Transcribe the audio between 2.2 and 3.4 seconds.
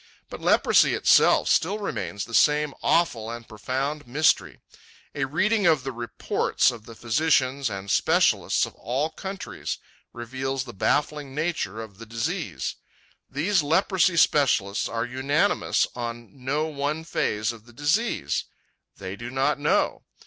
the same awful